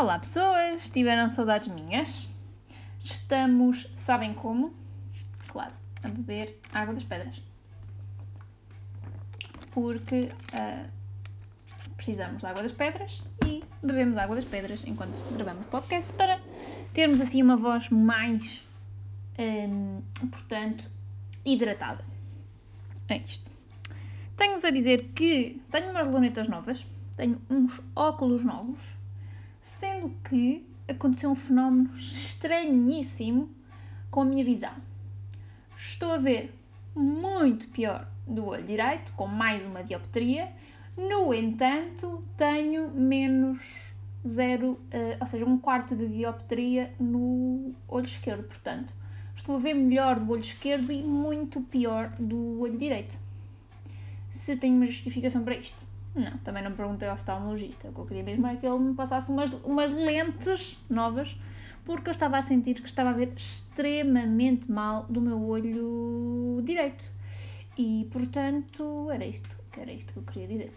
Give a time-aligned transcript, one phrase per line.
[0.00, 2.26] Olá pessoas, tiveram saudades minhas?
[3.04, 4.72] Estamos, sabem como?
[5.46, 7.42] Claro, a beber água das pedras.
[9.72, 10.88] Porque uh,
[11.96, 16.40] precisamos de água das pedras e bebemos água das pedras enquanto gravamos podcast para
[16.94, 18.66] termos assim uma voz mais,
[19.38, 20.82] um, portanto,
[21.44, 22.02] hidratada.
[23.06, 23.50] É isto.
[24.34, 26.86] Tenho-vos a dizer que tenho umas lunetas novas,
[27.18, 28.98] tenho uns óculos novos,
[29.80, 33.48] sendo que aconteceu um fenómeno estranhíssimo
[34.10, 34.74] com a minha visão.
[35.74, 36.54] Estou a ver
[36.94, 40.52] muito pior do olho direito, com mais uma dioptria,
[40.96, 43.94] no entanto, tenho menos
[44.26, 48.92] zero, uh, ou seja, um quarto de dioptria no olho esquerdo, portanto,
[49.34, 53.16] estou a ver melhor do olho esquerdo e muito pior do olho direito.
[54.28, 55.89] Se tenho uma justificação para isto?
[56.14, 57.88] Não, também não perguntei ao oftalmologista.
[57.88, 61.36] O que eu queria mesmo é que ele me passasse umas, umas lentes novas,
[61.84, 67.04] porque eu estava a sentir que estava a ver extremamente mal do meu olho direito.
[67.78, 70.72] E, portanto, era isto, era isto que eu queria dizer.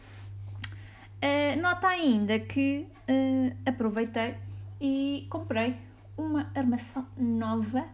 [1.23, 4.35] Uh, nota ainda que uh, aproveitei
[4.79, 5.77] e comprei
[6.17, 7.85] uma armação nova,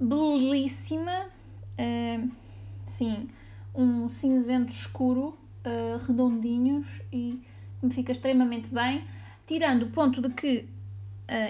[0.00, 1.26] belíssima,
[1.78, 2.30] uh,
[2.84, 3.28] sim,
[3.74, 5.38] um cinzento escuro,
[6.06, 7.40] redondinhos e
[7.82, 9.04] me fica extremamente bem,
[9.46, 10.66] tirando o ponto de que,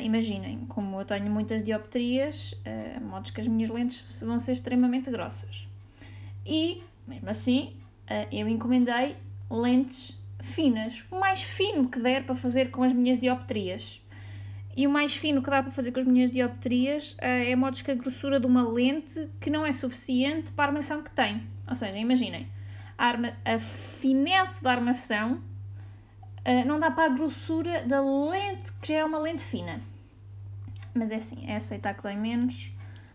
[0.03, 5.11] imaginem, como eu tenho muitas dioptrias, uh, modos que as minhas lentes vão ser extremamente
[5.11, 5.69] grossas.
[6.45, 7.73] E, mesmo assim,
[8.33, 9.17] eu encomendei
[9.51, 14.01] lentes finas, o mais fino que der para fazer com as minhas dioptrias.
[14.77, 17.83] E o mais fino que dá para fazer com as minhas dioptrias uh, é modos
[17.83, 21.43] que a grossura de uma lente que não é suficiente para a armação que tem.
[21.69, 22.47] Ou seja, imaginem,
[22.99, 28.89] a, arma, a finesse da armação uh, não dá para a grossura da lente que
[28.89, 29.81] já é uma lente fina.
[30.93, 32.73] Mas é assim, é aceitar que dói menos,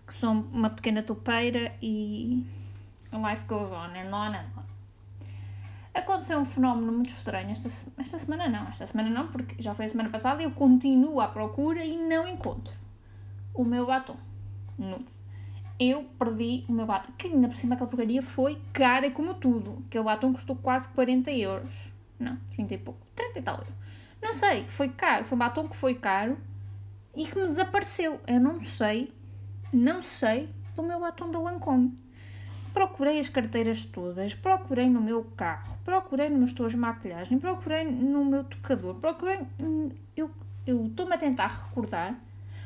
[0.07, 2.45] que sou uma pequena topeira e
[3.11, 4.63] life goes on and on and on.
[5.93, 7.67] Aconteceu um fenómeno muito estranho esta,
[7.99, 11.21] esta semana não, esta semana não, porque já foi a semana passada e eu continuo
[11.21, 12.73] à procura e não encontro
[13.53, 14.17] o meu batom
[14.77, 15.22] novo.
[15.85, 19.83] Eu perdi o meu batom, que ainda por cima aquela porcaria foi cara como tudo.
[19.87, 21.73] Aquele batom custou quase 40 euros.
[22.17, 23.73] Não, 30 e pouco, 30 e tal euros.
[24.21, 26.37] Não sei, foi caro, foi um batom que foi caro
[27.13, 28.21] e que me desapareceu.
[28.25, 29.13] Eu não sei,
[29.73, 31.99] não sei do meu batom da Lancôme.
[32.73, 37.83] Procurei as carteiras todas, procurei no meu carro, procurei no meu estojo de maquilhagem, procurei
[37.83, 39.41] no meu tocador, procurei.
[40.15, 40.31] Eu
[40.65, 42.15] estou-me a tentar recordar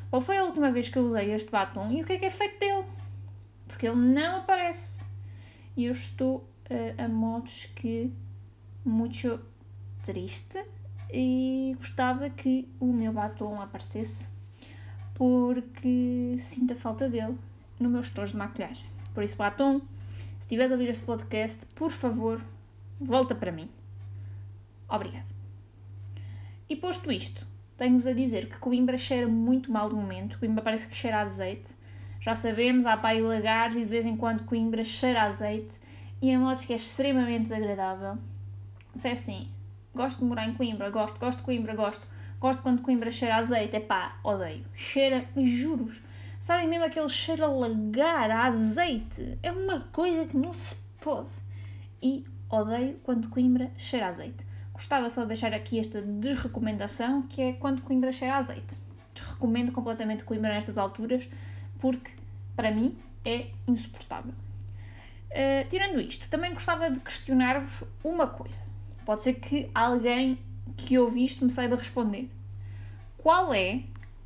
[0.10, 2.26] qual foi a última vez que eu usei este batom e o que é que
[2.26, 2.86] é feito dele.
[3.68, 5.04] Porque ele não aparece.
[5.76, 6.38] E eu estou
[6.70, 8.12] uh, a modos que
[8.84, 9.40] muito
[10.04, 10.64] triste
[11.12, 14.30] e gostava que o meu batom aparecesse
[15.14, 17.38] porque sinto a falta dele
[17.80, 18.86] no meu estojo de maquilhagem.
[19.14, 22.40] Por isso, batom se estiveres a ouvir este podcast, por favor,
[23.00, 23.68] volta para mim.
[24.88, 25.26] Obrigado.
[26.70, 27.46] E posto isto,
[27.78, 30.38] tenho-vos a dizer que Coimbra cheira muito mal de momento.
[30.38, 31.74] Coimbra parece que cheira a azeite.
[32.28, 35.80] Já sabemos, há pai lagar e de vez em quando Coimbra cheira a azeite.
[36.22, 38.18] E a modos que é extremamente desagradável.
[38.94, 39.48] Mas é assim,
[39.96, 42.06] gosto de morar em Coimbra, gosto, gosto de Coimbra, gosto.
[42.38, 44.66] Gosto quando Coimbra cheira a azeite, é pá, odeio.
[44.76, 46.02] Cheira, juros,
[46.38, 49.38] Sabem mesmo aquele cheiro a lagar, a azeite?
[49.42, 51.30] É uma coisa que não se pode.
[52.04, 54.46] E odeio quando Coimbra cheira a azeite.
[54.74, 58.76] Gostava só de deixar aqui esta desrecomendação, que é quando Coimbra cheira a azeite.
[59.14, 61.30] Desrecomendo completamente Coimbra nestas alturas,
[61.80, 62.12] porque,
[62.56, 64.34] para mim, é insuportável.
[65.30, 68.62] Uh, tirando isto, também gostava de questionar-vos uma coisa.
[69.06, 70.40] Pode ser que alguém
[70.76, 72.30] que ouve isto me saiba responder.
[73.18, 73.84] Qual é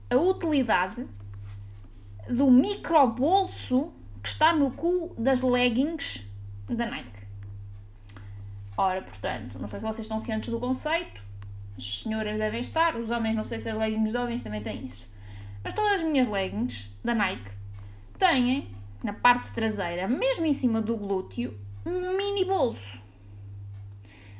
[0.09, 1.07] a utilidade
[2.29, 3.91] do microbolso
[4.21, 6.25] que está no cu das leggings
[6.67, 7.21] da Nike.
[8.77, 11.21] Ora, portanto, não sei se vocês estão cientes do conceito,
[11.77, 14.85] as senhoras devem estar, os homens, não sei se as leggings de homens também têm
[14.85, 15.05] isso.
[15.63, 17.51] Mas todas as minhas leggings da Nike
[18.17, 18.69] têm,
[19.03, 22.99] na parte traseira, mesmo em cima do glúteo, um mini bolso.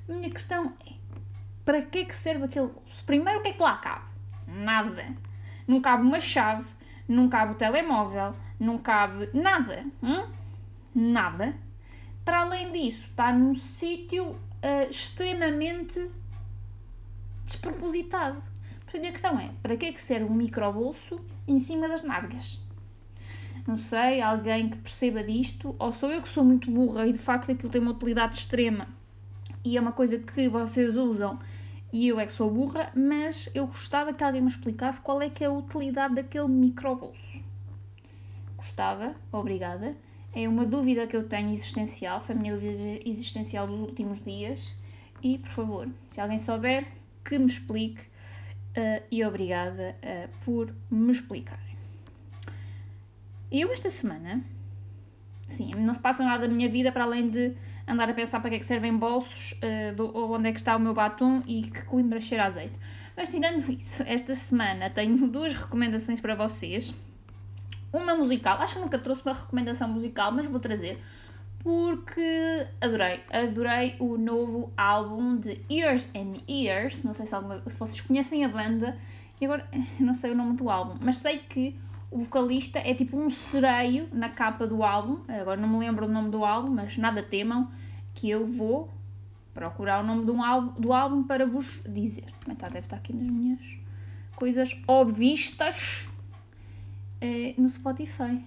[0.08, 0.94] A minha questão é:
[1.64, 3.04] para que é que serve aquele bolso?
[3.06, 4.06] Primeiro, o que é que lá cabe?
[4.48, 5.06] Nada.
[5.68, 6.68] Não cabe uma chave,
[7.08, 9.86] não cabe o telemóvel, não cabe nada.
[10.02, 10.28] Hum?
[10.94, 11.56] Nada.
[12.26, 16.10] Para além disso, está num sítio uh, extremamente
[17.46, 18.42] despropositado.
[18.92, 22.60] Portanto, a questão é: para que é que serve um microbolso em cima das nádegas?
[23.66, 27.20] Não sei, alguém que perceba disto, ou sou eu que sou muito burra e de
[27.20, 28.88] facto aquilo tem uma utilidade extrema
[29.64, 31.40] e é uma coisa que vocês usam
[31.94, 35.30] e eu é que sou burra, mas eu gostava que alguém me explicasse qual é
[35.30, 37.40] que é a utilidade daquele microbolso.
[38.56, 39.96] Gostava, obrigada.
[40.34, 44.74] É uma dúvida que eu tenho existencial, foi a minha dúvida existencial dos últimos dias.
[45.22, 46.88] E, por favor, se alguém souber,
[47.24, 48.04] que me explique
[48.78, 51.78] uh, e obrigada uh, por me explicarem.
[53.52, 54.44] Eu, esta semana,
[55.48, 57.54] sim, não se passa nada da minha vida para além de
[57.88, 60.76] andar a pensar para que é que servem bolsos, uh, do, onde é que está
[60.76, 62.80] o meu batom e que Coimbra cheira a azeite.
[63.16, 66.96] Mas tirando isso, esta semana tenho duas recomendações para vocês.
[67.92, 70.98] Uma musical, acho que nunca trouxe uma recomendação musical, mas vou trazer
[71.64, 77.04] porque adorei, adorei o novo álbum de Years and Years.
[77.04, 78.98] Não sei se, alguma, se vocês conhecem a banda,
[79.40, 79.68] e agora
[80.00, 81.80] não sei o nome do álbum, mas sei que
[82.10, 85.20] o vocalista é tipo um sereio na capa do álbum.
[85.28, 87.72] Agora não me lembro do nome do álbum, mas nada temam
[88.14, 88.90] que eu vou
[89.54, 92.26] procurar o nome do álbum, do álbum para vos dizer.
[92.40, 93.62] Também está, deve estar aqui nas minhas
[94.36, 96.08] coisas obvistas
[97.22, 98.42] eh, no Spotify.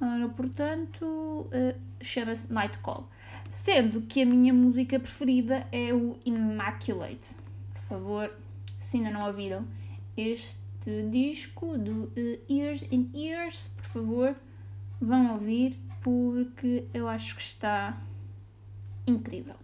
[0.00, 3.08] Ora, portanto, uh, chama-se Night Call.
[3.50, 7.34] Sendo que a minha música preferida é o Immaculate.
[7.72, 8.32] Por favor,
[8.78, 9.66] se ainda não ouviram
[10.16, 14.36] este disco do uh, Years and Years, por favor,
[15.00, 18.00] vão ouvir porque eu acho que está
[19.04, 19.56] incrível.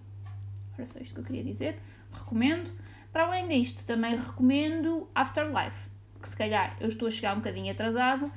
[0.77, 1.79] Era só isto que eu queria dizer.
[2.13, 2.71] Recomendo.
[3.13, 5.89] Para além disto, também recomendo Afterlife,
[6.21, 8.33] que se calhar eu estou a chegar um bocadinho atrasado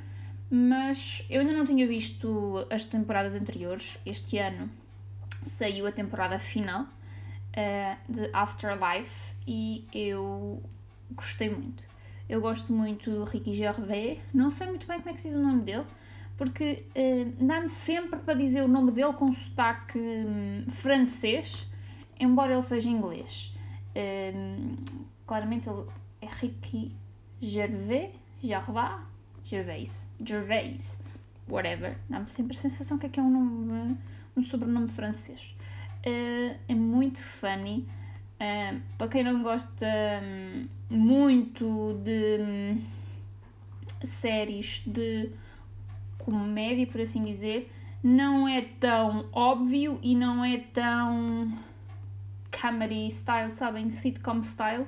[0.49, 3.97] mas eu ainda não tinha visto as temporadas anteriores.
[4.05, 4.69] Este ano
[5.43, 10.61] saiu a temporada final uh, de Afterlife e eu
[11.11, 11.85] gostei muito.
[12.29, 15.37] Eu gosto muito do Ricky Gervais, não sei muito bem como é que se diz
[15.37, 15.85] o nome dele,
[16.37, 21.67] porque uh, dá-me sempre para dizer o nome dele com sotaque um, francês,
[22.19, 23.55] embora ele seja inglês.
[23.95, 24.77] Uh,
[25.25, 25.85] claramente ele
[26.21, 26.95] é Ricky
[27.41, 28.11] Gervais,
[28.43, 29.01] Gervais,
[29.47, 30.99] Gervais, Gervais,
[31.47, 31.97] whatever.
[32.09, 33.97] Dá-me sempre a sensação que é que é um nome,
[34.35, 35.55] um sobrenome francês.
[36.05, 37.87] Uh, é muito funny.
[38.41, 39.87] Uh, para quem não gosta
[40.21, 42.83] um, muito de um,
[44.03, 45.31] séries de
[46.17, 47.71] comédia, por assim dizer,
[48.03, 51.57] não é tão óbvio e não é tão
[52.51, 53.89] comedy style, sabem?
[53.89, 54.85] Sitcom style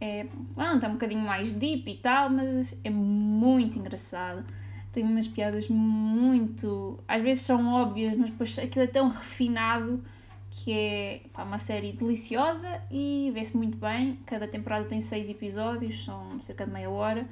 [0.00, 4.44] é, pronto, é um bocadinho mais deep e tal, mas é muito engraçado.
[4.92, 6.98] Tem umas piadas muito.
[7.06, 10.02] às vezes são óbvias, mas depois aquilo é tão refinado
[10.50, 14.18] que é pá, uma série deliciosa e vê-se muito bem.
[14.24, 17.28] Cada temporada tem seis episódios, são cerca de meia hora.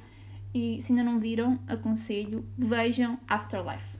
[0.53, 3.97] E se ainda não viram, aconselho, vejam Afterlife.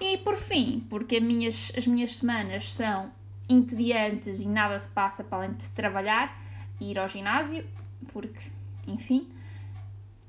[0.00, 3.10] E por fim, porque as minhas, as minhas semanas são
[3.48, 6.43] entediantes e nada se passa para além de trabalhar,
[6.80, 7.64] ir ao ginásio,
[8.12, 8.50] porque,
[8.86, 9.28] enfim,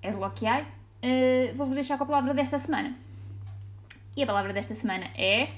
[0.02, 0.62] é o que há.
[0.62, 2.96] Uh, Vou-vos deixar com a palavra desta semana.
[4.16, 5.50] E a palavra desta semana é.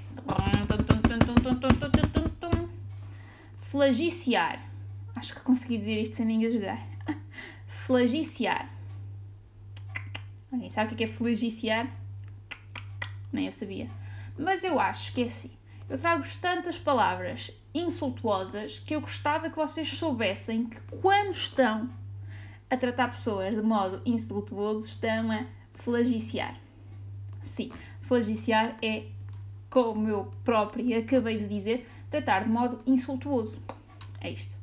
[3.60, 4.66] Flagiciar.
[5.16, 6.86] Acho que consegui dizer isto sem me engasgar.
[7.68, 8.70] Flagiciar.
[10.52, 11.88] Alguém sabe o que é flagiciar?
[13.32, 13.90] Nem eu sabia.
[14.38, 15.52] Mas eu acho que é assim.
[15.90, 21.90] Eu trago-vos tantas palavras insultuosas que eu gostava que vocês soubessem que quando estão
[22.70, 26.60] a tratar pessoas de modo insultuoso, estão a flagiciar.
[27.44, 29.06] Sim, flagiciar é,
[29.70, 33.62] como eu própria acabei de dizer, tratar de modo insultuoso.
[34.20, 34.56] É isto.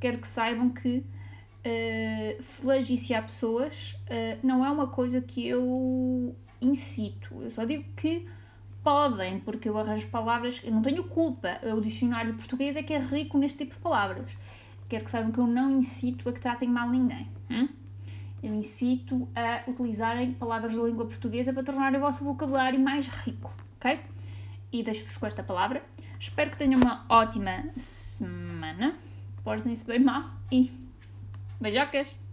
[0.00, 7.42] Quero que saibam que uh, flagiciar pessoas uh, não é uma coisa que eu incito.
[7.42, 8.28] Eu só digo que
[8.86, 11.58] podem, porque eu arranjo palavras, eu não tenho culpa.
[11.76, 14.36] O dicionário português é que é rico neste tipo de palavras.
[14.88, 17.28] Quero que saibam que eu não incito a que tratem mal ninguém.
[17.50, 17.68] Hum?
[18.40, 23.52] Eu incito a utilizarem palavras da língua portuguesa para tornar o vosso vocabulário mais rico,
[23.76, 23.98] ok?
[24.70, 25.82] E deixo-vos com esta palavra.
[26.16, 28.94] Espero que tenham uma ótima semana.
[29.42, 30.70] Portem-se bem mal e
[31.60, 32.25] beijocas!